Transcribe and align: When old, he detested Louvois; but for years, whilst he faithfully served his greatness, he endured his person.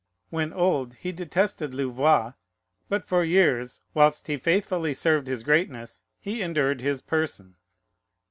When 0.31 0.51
old, 0.51 0.95
he 0.95 1.11
detested 1.11 1.75
Louvois; 1.75 2.33
but 2.89 3.05
for 3.07 3.23
years, 3.23 3.83
whilst 3.93 4.25
he 4.25 4.35
faithfully 4.35 4.95
served 4.95 5.27
his 5.27 5.43
greatness, 5.43 6.03
he 6.19 6.41
endured 6.41 6.81
his 6.81 7.03
person. 7.03 7.53